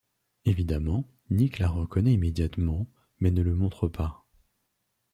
[0.45, 4.25] Évidemment Nick la reconnaît immédiatement mais ne le montre pas.